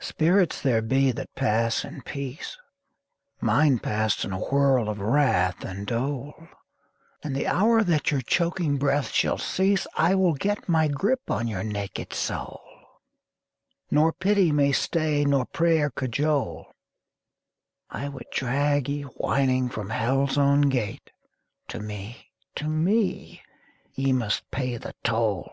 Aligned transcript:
Spirits 0.00 0.60
there 0.60 0.82
be 0.82 1.10
that 1.10 1.34
pass 1.34 1.86
in 1.86 2.02
peace; 2.02 2.58
Mine 3.40 3.78
passed 3.78 4.22
in 4.22 4.30
a 4.30 4.38
whorl 4.38 4.90
of 4.90 5.00
wrath 5.00 5.64
and 5.64 5.86
dole; 5.86 6.34
And 7.22 7.34
the 7.34 7.46
hour 7.46 7.82
that 7.82 8.10
your 8.10 8.20
choking 8.20 8.76
breath 8.76 9.08
shall 9.10 9.38
cease 9.38 9.86
I 9.96 10.16
will 10.16 10.34
get 10.34 10.68
my 10.68 10.88
grip 10.88 11.30
on 11.30 11.48
your 11.48 11.64
naked 11.64 12.12
soul 12.12 12.60
Nor 13.90 14.12
pity 14.12 14.52
may 14.52 14.70
stay 14.72 15.24
nor 15.24 15.46
prayer 15.46 15.88
cajole 15.88 16.70
I 17.88 18.10
would 18.10 18.26
drag 18.34 18.90
ye 18.90 19.04
whining 19.16 19.70
from 19.70 19.88
Hell's 19.88 20.36
own 20.36 20.68
gate: 20.68 21.10
To 21.68 21.80
me, 21.80 22.30
to 22.56 22.66
me, 22.68 23.40
ye 23.94 24.12
must 24.12 24.50
pay 24.50 24.76
the 24.76 24.94
toll! 25.02 25.50